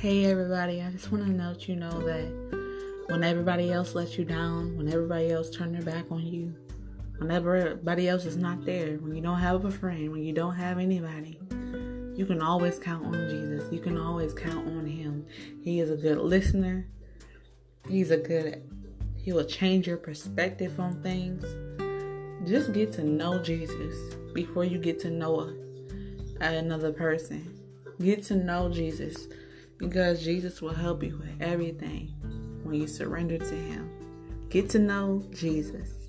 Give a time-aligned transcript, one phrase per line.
[0.00, 4.26] Hey everybody, I just want to let you know that when everybody else lets you
[4.26, 6.54] down, when everybody else turn their back on you,
[7.16, 10.54] when everybody else is not there, when you don't have a friend, when you don't
[10.54, 11.40] have anybody,
[12.14, 13.72] you can always count on Jesus.
[13.72, 15.24] You can always count on him.
[15.62, 16.86] He is a good listener.
[17.88, 18.64] He's a good
[19.16, 21.42] he will change your perspective on things.
[22.46, 25.54] Just get to know Jesus before you get to know
[26.38, 27.58] another person.
[27.98, 29.26] Get to know Jesus
[29.78, 32.14] because Jesus will help you with everything
[32.62, 33.90] when you surrender to Him.
[34.48, 36.05] Get to know Jesus.